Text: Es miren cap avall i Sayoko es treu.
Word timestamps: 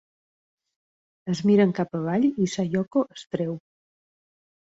Es 1.33 1.41
miren 1.49 1.75
cap 1.81 1.93
avall 1.99 2.25
i 2.29 2.47
Sayoko 2.53 3.05
es 3.17 3.27
treu. 3.35 3.53